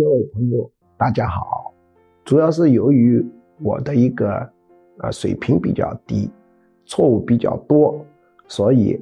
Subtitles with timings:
[0.00, 1.74] 各位朋友，大家好。
[2.24, 3.22] 主要是由于
[3.62, 4.30] 我的一个
[4.96, 6.30] 啊水平比较低，
[6.86, 8.02] 错误比较多，
[8.48, 8.98] 所以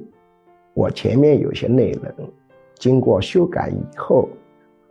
[0.73, 2.29] 我前面有些内容
[2.75, 4.27] 经过修改以后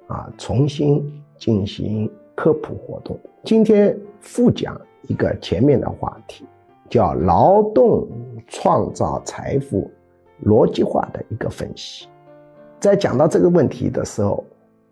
[0.07, 1.05] 啊，重新
[1.37, 3.15] 进行科普活动。
[3.45, 6.47] 今天复讲一个前面的话题，
[6.89, 8.09] 叫劳动
[8.47, 9.91] 创造财富
[10.47, 12.09] 逻辑化的一个分析。
[12.81, 14.43] 在讲到这个问题的时候，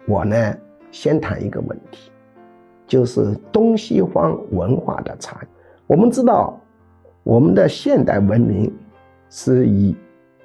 [0.07, 0.55] 我呢。
[0.97, 2.11] 先谈一个问题，
[2.87, 5.47] 就是东西方文化的差异。
[5.87, 6.59] 我们知道，
[7.23, 8.75] 我们的现代文明
[9.29, 9.95] 是以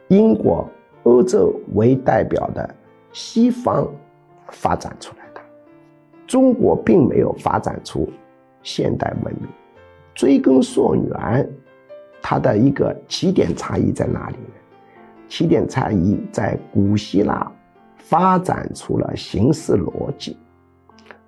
[0.10, 0.70] 英国、
[1.04, 2.70] 欧洲为代表的
[3.14, 3.90] 西方
[4.50, 5.40] 发展出来的，
[6.28, 8.10] 中国并没有发展出
[8.62, 9.48] 现代文明。
[10.14, 11.50] 追根溯源，
[12.22, 14.54] 它的一个起点差异在哪里呢？
[15.30, 17.50] 起点差异在古希腊。
[18.04, 20.36] 发展出了形式逻辑，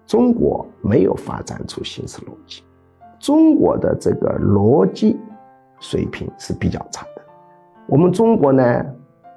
[0.05, 2.63] 中国没有发展出形式逻辑，
[3.19, 5.19] 中国的这个逻辑
[5.79, 7.21] 水平是比较差的。
[7.87, 8.85] 我们中国呢，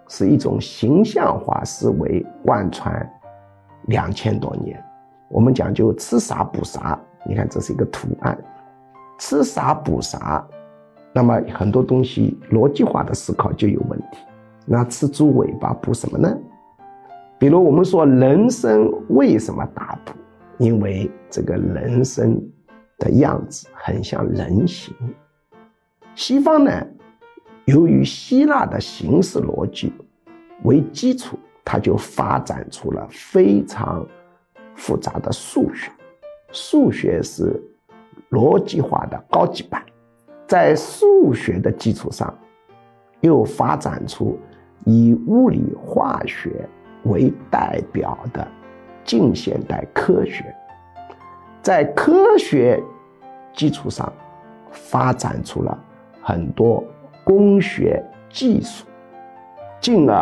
[0.08, 3.08] 是一种形象化思维贯穿
[3.86, 4.82] 两千多年，
[5.28, 6.98] 我们讲究吃啥补啥。
[7.24, 8.38] 你看，这是一个图案，
[9.18, 10.46] 吃啥补啥，
[11.12, 14.18] 那么很多东西逻辑化的思考就有问题。
[14.64, 16.36] 那吃猪尾巴补什么呢？
[17.38, 20.12] 比如我们说人参为什么大补？
[20.58, 22.34] 因为这个人参
[22.98, 24.94] 的样子很像人形。
[26.14, 26.86] 西方呢，
[27.66, 29.92] 由于希腊的形式逻辑
[30.62, 34.06] 为基础，它就发展出了非常
[34.74, 35.90] 复杂的数学。
[36.52, 37.62] 数学是
[38.30, 39.84] 逻辑化的高级版，
[40.46, 42.32] 在数学的基础上，
[43.20, 44.38] 又发展出
[44.84, 46.68] 以物理化学。
[47.04, 48.48] 为代表的
[49.06, 50.44] 近现代科学，
[51.62, 52.82] 在科学
[53.54, 54.12] 基础上
[54.72, 55.78] 发展出了
[56.20, 56.82] 很多
[57.24, 58.84] 工学技术，
[59.80, 60.16] 进而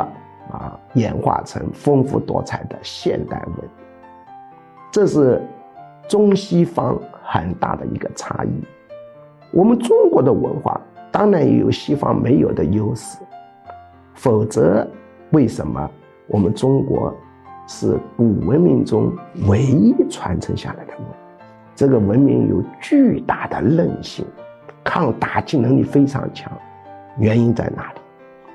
[0.53, 3.71] 啊演化成丰富多彩的现代文明。
[4.93, 5.43] 这是
[6.06, 8.62] 中西方很大的一个差异。
[9.51, 10.78] 我们中国的文化
[11.11, 13.19] 当然也有西方没有的优势，
[14.12, 14.87] 否则
[15.31, 15.91] 为什么？
[16.27, 17.15] 我们中国
[17.67, 19.11] 是古文明中
[19.49, 21.09] 唯一传承下来的文明，
[21.75, 24.25] 这个文明有巨大的韧性，
[24.85, 26.53] 抗打击能力非常强。
[27.19, 28.01] 原因在哪里？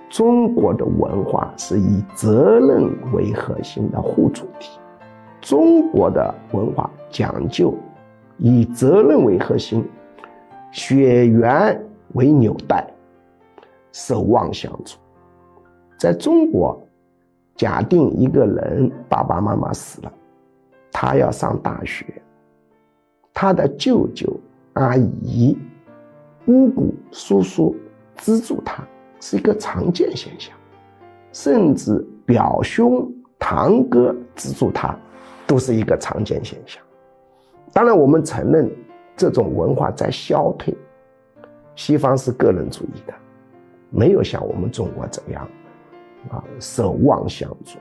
[0.09, 4.79] 中国的文化是以责任为核心的互主体，
[5.41, 7.73] 中国的文化讲究
[8.37, 9.83] 以责任为核心，
[10.71, 11.81] 血缘
[12.13, 12.85] 为纽带，
[13.91, 14.97] 守望相助。
[15.97, 16.79] 在中国。
[17.59, 20.13] 假定一个人爸爸妈妈死了，
[20.93, 22.05] 他要上大学，
[23.33, 24.33] 他的舅舅、
[24.75, 25.57] 阿姨、
[26.45, 27.75] 姑姑、叔叔
[28.15, 28.81] 资助他
[29.19, 30.55] 是一个常见现象，
[31.33, 34.97] 甚至表兄、堂哥资助他
[35.45, 36.81] 都是一个常见现象。
[37.73, 38.71] 当然，我们承认
[39.17, 40.73] 这种文化在消退，
[41.75, 43.13] 西方是个人主义的，
[43.89, 45.45] 没有像我们中国这样。
[46.29, 47.79] 啊，守望相助，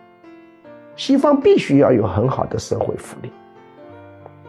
[0.94, 3.32] 西方必须要有很好的社会福利。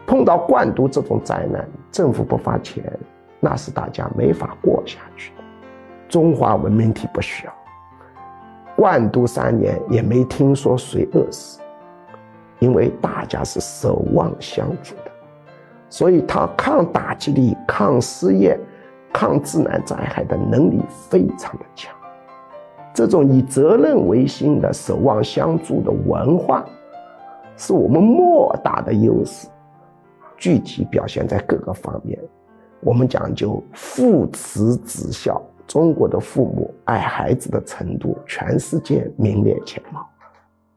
[0.06, 2.84] 碰到灌毒这种灾难，政府不发钱，
[3.38, 5.42] 那是大家没法过下去的。
[6.08, 7.52] 中华文明体不需要
[8.74, 11.60] 灌毒三年，也没听说谁饿死，
[12.58, 15.12] 因为大家是守望相助的，
[15.88, 18.58] 所以他抗打击力、抗失业、
[19.12, 21.94] 抗自然灾害的能力非常的强。
[23.00, 26.66] 这种以责任为心的守望相助的文化，
[27.56, 29.48] 是我们莫大的优势。
[30.36, 32.20] 具体表现在各个方面。
[32.80, 40.06] 我们讲究父慈子孝，中国的父母爱孩子的程度，全世界名列前茅。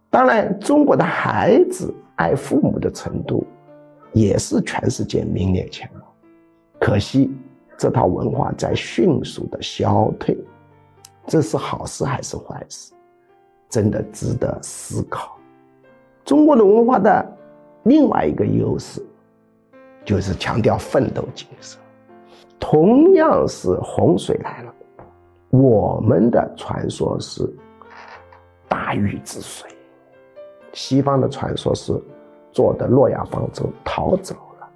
[0.09, 3.45] 当然，中国的孩子爱父母的程度，
[4.13, 6.05] 也是全世界名列前茅。
[6.79, 7.35] 可惜，
[7.77, 10.37] 这套文化在迅速的消退。
[11.25, 12.93] 这是好事还是坏事？
[13.69, 15.35] 真的值得思考。
[16.23, 17.25] 中国的文化的
[17.83, 19.03] 另外一个优势，
[20.05, 21.79] 就是强调奋斗精神。
[22.59, 24.73] 同样是洪水来了，
[25.49, 27.51] 我们的传说是
[28.67, 29.69] 大禹治水，
[30.71, 31.99] 西方的传说是
[32.51, 34.69] 坐的诺亚方舟逃走了。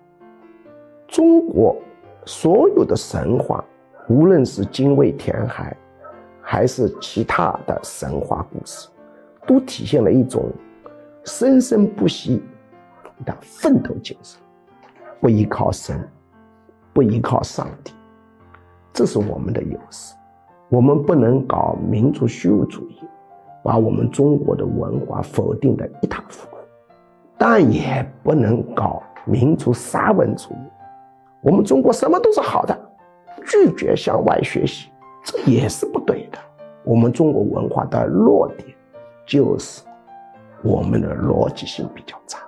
[1.07, 1.75] 中国
[2.25, 3.63] 所有的神话，
[4.09, 5.77] 无论是精卫填海。
[6.49, 8.87] 还是其他的神话故事，
[9.45, 10.49] 都体现了一种
[11.25, 12.41] 生生不息、
[13.25, 14.39] 的奋斗精神，
[15.19, 15.99] 不依靠神，
[16.93, 17.91] 不依靠上帝，
[18.93, 20.15] 这是我们的优势。
[20.69, 23.01] 我们不能搞民族虚无主义，
[23.61, 26.57] 把我们中国的文化否定的一塌糊涂，
[27.37, 30.71] 但也不能搞民族沙文主义。
[31.41, 32.79] 我们中国什么都是好的，
[33.45, 34.89] 拒绝向外学习，
[35.27, 36.39] 这也是不对的。
[36.85, 38.73] 我们中国文化的弱点
[39.25, 39.83] 就是
[40.63, 42.39] 我们的逻辑性比较差。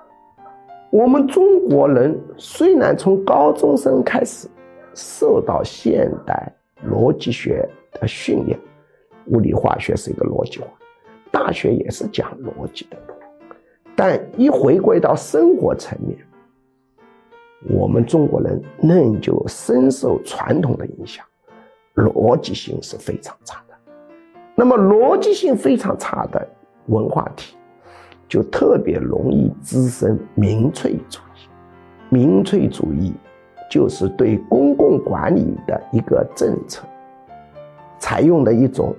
[0.90, 4.48] 我们中国人虽然从高中生开始
[4.96, 6.50] 受到现代
[6.90, 8.58] 逻辑学的训练，
[9.26, 10.68] 物理化学是一个逻辑化，
[11.32, 12.98] 大学也是讲逻辑的，
[13.94, 16.18] 但一回归到生活层面，
[17.78, 21.26] 我们中国人仍旧深受传统的影响，
[21.96, 23.76] 逻辑性是非常差的。
[24.56, 26.48] 那么逻辑性非常差的
[26.88, 27.56] 文化体。
[28.28, 31.50] 就特别容易滋生民粹主义。
[32.10, 33.12] 民粹主义
[33.72, 36.86] 就是对公共管理的一个政策，
[37.98, 38.96] 采用的一种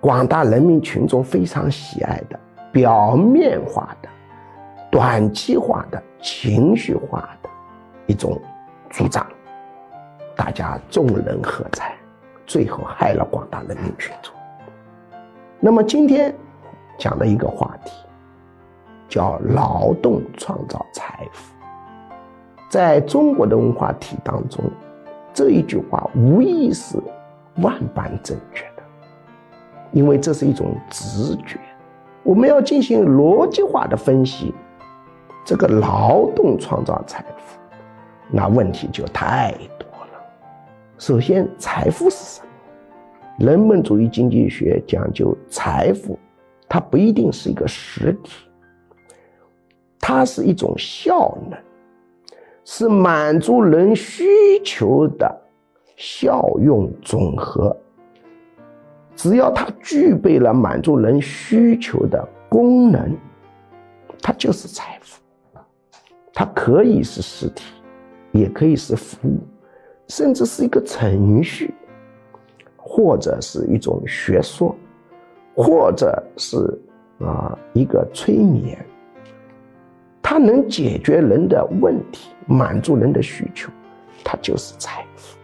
[0.00, 2.40] 广大人民群众非常喜爱的
[2.72, 4.08] 表面化的、
[4.90, 7.50] 短期化的、情绪化的
[8.06, 8.40] 一种
[8.88, 9.26] 主张，
[10.34, 11.93] 大家众人喝彩，
[12.46, 14.34] 最后害了广大人民群众。
[15.60, 16.34] 那么今天
[16.98, 17.92] 讲的一个话题。
[19.06, 21.54] 叫劳动创造财富，
[22.68, 24.64] 在中国的文化体当中，
[25.32, 26.96] 这一句话无疑是
[27.58, 28.82] 万般正确的，
[29.92, 31.60] 因为这是一种直觉。
[32.24, 34.52] 我们要进行逻辑化的分析，
[35.44, 37.60] 这个劳动创造财富，
[38.30, 39.54] 那问题就太。
[40.96, 42.46] 首先，财富是什么？
[43.38, 46.16] 人本主义经济学讲究财富，
[46.68, 48.46] 它不一定是一个实体。
[49.98, 51.58] 它是一种效能，
[52.64, 54.24] 是满足人需
[54.64, 55.42] 求的
[55.96, 57.76] 效用总和。
[59.16, 63.16] 只要它具备了满足人需求的功能，
[64.22, 65.20] 它就是财富。
[66.32, 67.64] 它可以是实体，
[68.32, 69.38] 也可以是服务，
[70.08, 71.74] 甚至是一个程序，
[72.76, 74.74] 或者是一种学说，
[75.54, 76.56] 或者是
[77.20, 78.78] 啊一个催眠。
[80.22, 83.70] 它能解决人的问题，满足人的需求，
[84.24, 85.38] 它就是财富。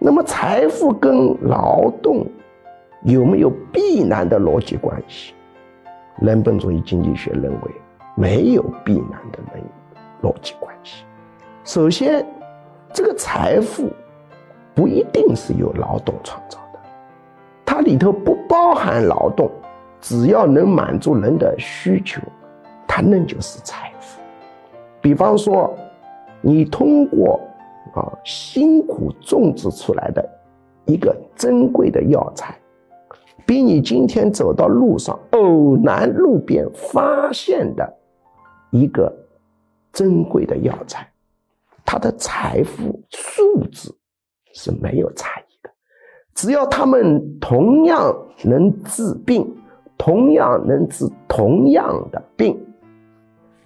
[0.00, 2.24] 那么，财富跟劳动
[3.02, 5.34] 有没有必然的逻辑关系？
[6.20, 7.70] 人本主义经济学认为
[8.16, 9.38] 没有必然的
[10.22, 11.04] 逻辑关系。
[11.64, 12.24] 首先，
[12.92, 13.90] 这个财富
[14.74, 16.80] 不一定是由劳动创造的，
[17.64, 19.50] 它里头不包含劳动，
[20.00, 22.20] 只要能满足人的需求，
[22.86, 24.20] 它那就是财富。
[25.00, 25.72] 比方说，
[26.40, 27.40] 你通过
[27.94, 30.28] 啊辛苦种植出来的
[30.86, 32.56] 一个珍贵的药材，
[33.46, 37.96] 比你今天走到路上偶然路边发现的
[38.70, 39.12] 一个
[39.92, 41.08] 珍贵的药材，
[41.90, 43.96] 他的财富数字
[44.52, 45.70] 是没有差异的。
[46.34, 48.14] 只要他们同样
[48.44, 49.56] 能治病，
[49.96, 52.62] 同样能治同样的病。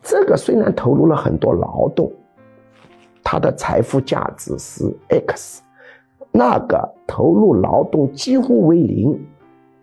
[0.04, 2.12] 这个虽然投入了很多劳动，
[3.24, 5.60] 他的财富价值是 x，
[6.30, 9.20] 那个投入劳动几乎为零，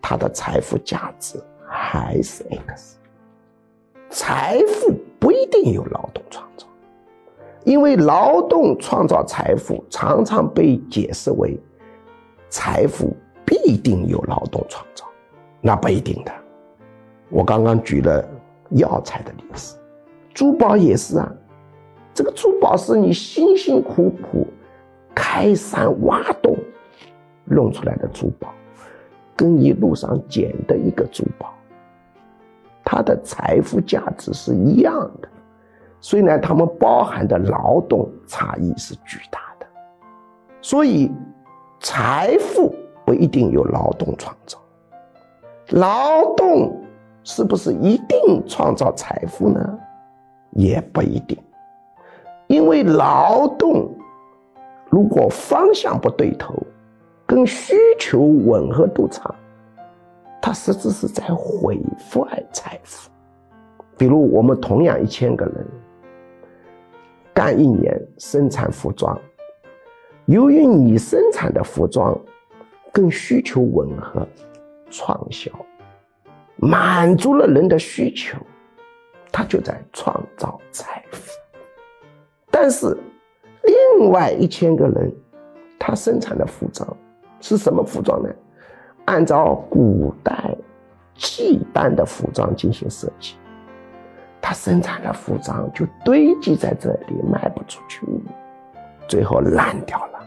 [0.00, 1.38] 他的财富价值
[1.68, 2.96] 还是 x。
[4.08, 6.66] 财富不一定有劳动创造，
[7.64, 11.58] 因为劳动创造财富常常被解释为
[12.48, 13.14] 财富
[13.44, 15.04] 必定由劳动创造，
[15.60, 16.32] 那不一定的。
[17.28, 18.26] 我刚刚举了
[18.70, 19.76] 药材的例子。
[20.32, 21.30] 珠宝也是啊，
[22.14, 24.46] 这个珠宝是你辛辛苦苦
[25.14, 26.56] 开山挖洞
[27.44, 28.54] 弄出来的珠宝，
[29.36, 31.52] 跟你路上捡的一个珠宝，
[32.84, 35.28] 它的财富价值是一样的。
[36.00, 39.66] 虽然它们包含的劳动差异是巨大的，
[40.62, 41.10] 所以
[41.80, 44.58] 财富不一定有劳动创造，
[45.70, 46.80] 劳动
[47.22, 49.78] 是不是一定创造财富呢？
[50.52, 51.38] 也不一定，
[52.48, 53.88] 因为劳动
[54.88, 56.54] 如果方向不对头，
[57.26, 59.32] 跟需求吻合度差，
[60.42, 61.78] 它实质是在毁
[62.10, 63.10] 坏财富。
[63.96, 65.66] 比如我们同样一千个人
[67.40, 69.18] 干一年生产服装，
[70.26, 72.14] 由于你生产的服装
[72.92, 74.28] 跟需求吻合，
[74.90, 75.50] 创销
[76.56, 78.36] 满足了人的需求。
[79.32, 81.32] 他就在创造财富。
[82.50, 82.94] 但是，
[83.62, 85.10] 另外一千个人，
[85.78, 86.94] 他生产的服装
[87.40, 88.28] 是什么服装呢？
[89.06, 90.54] 按照古代
[91.14, 93.36] 契丹的服装进行设计，
[94.50, 98.04] 他生产的服装就堆积在这里，卖不出去，
[99.06, 100.18] 最后烂掉了，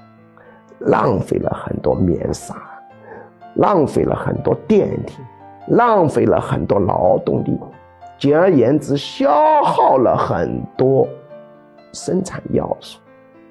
[0.79, 2.55] 浪费了很多棉纱，
[3.55, 5.11] 浪费了很多电力，
[5.67, 7.59] 浪费了很多劳动力，
[8.17, 9.29] 简而言之，消
[9.61, 11.05] 耗了很多。
[11.91, 13.01] 生产要素，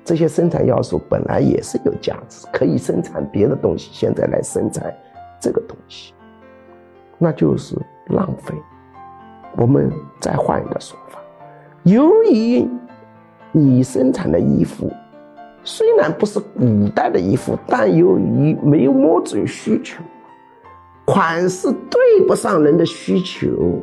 [0.02, 4.90] 这些生产要素本来也是有价值，可以生产别的东西，现在来生产
[5.38, 6.14] 这个东西，
[7.18, 7.76] 那就是
[8.06, 8.54] 浪费。
[9.56, 11.18] 我们再换一个说法，
[11.82, 12.68] 由于
[13.52, 14.90] 你生产的衣服
[15.62, 20.02] 虽然不是古代的衣服，但由于没有摸准需求，
[21.04, 23.78] 款式对不上人的需求，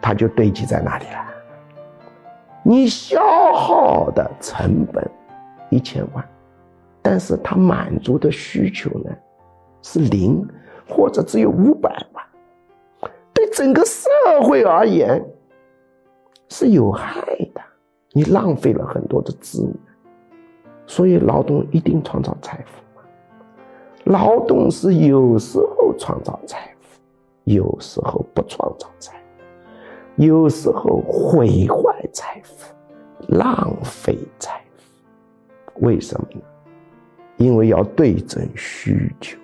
[0.00, 1.24] 它就堆积在那里了。
[2.62, 3.22] 你消
[3.54, 5.08] 耗的成本
[5.70, 6.28] 一千万，
[7.00, 9.10] 但是它满足的需求呢
[9.82, 10.44] 是零
[10.88, 12.15] 或者只有五百万，
[13.56, 14.10] 整个社
[14.42, 15.24] 会而言
[16.50, 17.22] 是有害
[17.54, 17.60] 的。
[18.12, 19.74] 你浪费了很多的资源，
[20.86, 23.02] 所以劳动一定创造财富吗？
[24.04, 27.00] 劳动是有时候创造财富，
[27.44, 29.16] 有时候不创造财。
[29.16, 29.22] 富。
[30.22, 32.74] 有时候毁坏财富，
[33.28, 36.40] 浪费财富，为什么呢？
[37.38, 39.38] 因为要对准需求。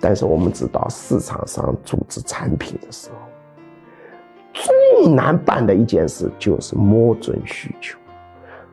[0.00, 3.16] 但是我们知道，市场上组织产品的时候，
[4.52, 7.98] 最难办的一件事就是摸准需求，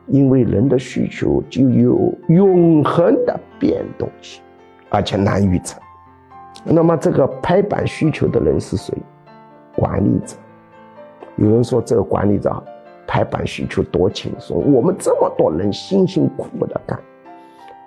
[0.06, 4.42] 因为人的需求就有永恒的变动性，
[4.90, 5.80] 而且难预测。
[6.62, 8.96] 那么，这个拍板需求的人是谁？
[9.76, 10.36] 管理者。
[11.36, 12.62] 有人说这个管理者
[13.06, 16.98] 拍板需求多轻松，我们这么多人辛辛苦苦的干，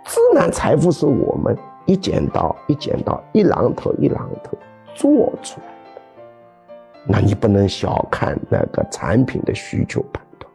[0.05, 4.55] 自然财富是我们一剪刀一剪刀一榔头一榔头
[4.93, 6.01] 做出来的。
[7.07, 10.51] 那你不能小看那个产品的需求判断，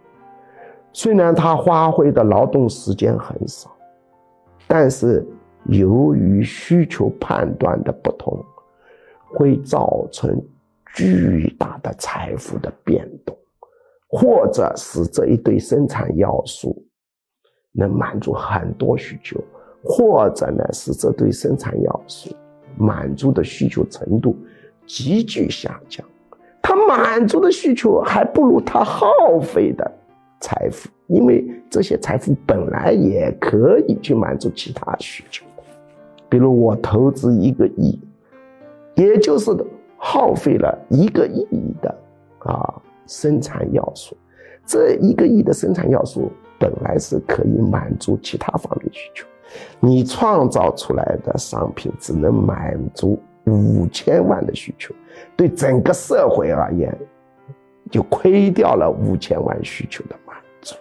[0.92, 3.68] 虽然它花费的劳动时间很少，
[4.68, 5.26] 但是
[5.64, 8.40] 由于需求判断的不同，
[9.26, 10.40] 会造成。
[10.94, 13.34] 巨大的财富的变动，
[14.10, 16.84] 或者使这一堆生产要素
[17.72, 19.42] 能满足很多需求，
[19.84, 22.34] 或者呢是这堆生产要素
[22.76, 24.36] 满足的需求程度
[24.86, 26.06] 急剧下降，
[26.60, 29.08] 他满足的需求还不如他耗
[29.40, 29.90] 费的
[30.40, 35.44] 财富，因为这些财富本来也可以去满足其他需求，
[36.28, 37.98] 比如我投资一个亿，
[38.94, 39.50] 也就是。
[40.04, 41.46] 耗费了一个亿
[41.80, 41.96] 的
[42.40, 42.74] 啊
[43.06, 44.16] 生产要素，
[44.66, 49.24] 这一个亿的生产要素本来是可以满足其他方面需求，
[49.80, 54.94] 你创造出来的商品只能满足五千万的需求，
[55.36, 56.96] 对整个社会而言，
[57.90, 60.76] 就亏掉了五千万需求的满足。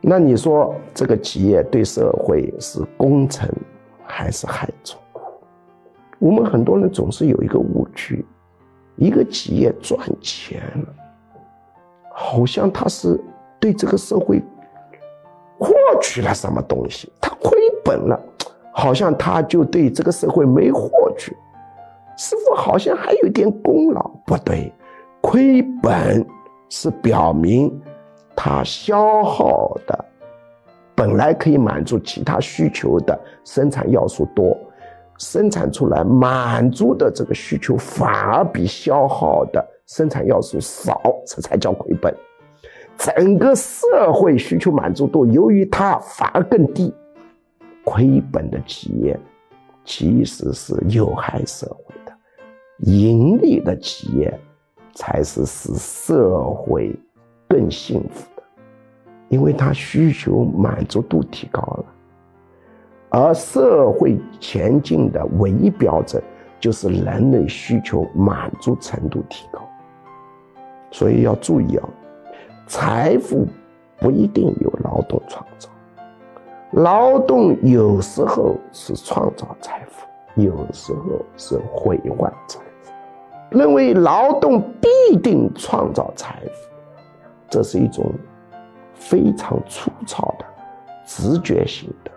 [0.00, 3.52] 那你说这个企业对社会是功臣
[4.04, 5.00] 还是害虫？
[6.20, 8.24] 我们很多人总是有一个误区，
[8.96, 10.94] 一个企业赚钱了，
[12.12, 13.20] 好像他是
[13.58, 14.40] 对这个社会
[15.58, 17.33] 获取了什么东西；他
[17.98, 18.20] 了，
[18.72, 21.36] 好像他就对这个社会没获取，
[22.16, 24.02] 似乎好像还有点功劳。
[24.26, 24.72] 不对，
[25.20, 26.26] 亏本
[26.68, 27.72] 是表明
[28.36, 30.04] 他消耗的
[30.94, 34.56] 本来可以满足其他需求的生产要素多。
[35.16, 42.12] 生产出来满足的这个需求反而比消耗的生产要素少，这才叫亏本。
[42.98, 46.92] 整个社会需求满足度由于它反而更低，
[47.84, 49.18] 亏本的企业
[49.84, 52.12] 其实是有害社会的，
[52.78, 54.32] 盈利的企业
[54.94, 56.94] 才是使社会
[57.46, 58.42] 更幸福的，
[59.28, 61.84] 因为它需求满足度提高了。
[63.10, 66.20] 而社会前进的唯一标准，
[66.58, 69.60] 就是人类需求满足程度提高。
[70.90, 71.88] 所以要注意啊，
[72.66, 73.46] 财富
[73.98, 75.68] 不一定有劳动创造，
[76.76, 80.04] 劳动有时候是创造财富，
[80.34, 82.92] 有时候是毁坏财富。
[83.56, 86.68] 认为劳动必定创造财富，
[87.48, 88.12] 这是一种
[88.92, 90.44] 非常粗糙的
[91.04, 92.10] 直觉性的。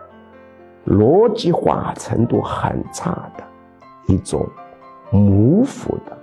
[0.92, 3.44] 逻辑化程度很差的
[4.08, 4.44] 一种
[5.12, 6.18] 模糊的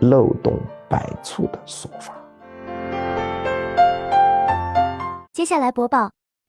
[0.00, 0.58] 漏洞
[0.88, 2.14] 百出的说法。
[5.32, 6.10] 接下来播报